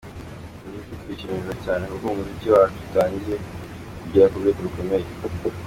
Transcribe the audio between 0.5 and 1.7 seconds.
Ni ibyo kwishimirwa